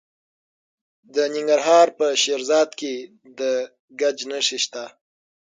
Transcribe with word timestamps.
د 1.15 1.17
ننګرهار 1.33 1.87
په 1.97 2.05
شیرزاد 2.21 2.69
کې 2.79 2.93
د 3.39 3.41
ګچ 3.99 4.17
نښې 4.29 4.57
شته. 4.63 4.83